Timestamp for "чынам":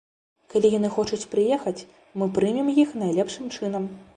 3.59-3.91